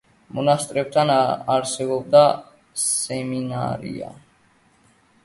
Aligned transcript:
მონასტერთან 0.35 1.11
არსებობდა 1.55 2.21
სემინარია. 2.85 4.09